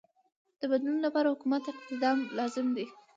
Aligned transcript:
د 0.59 0.61
بدلون 0.71 0.97
لپاره 1.05 1.31
حکومتی 1.33 1.69
اقدام 1.81 2.17
لازم 2.37 2.67
دی. 2.75 2.85